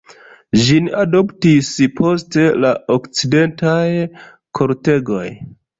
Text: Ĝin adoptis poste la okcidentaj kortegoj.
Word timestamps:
Ĝin 0.61 0.87
adoptis 1.01 1.69
poste 2.01 2.47
la 2.67 2.73
okcidentaj 2.99 3.81
kortegoj. 4.63 5.27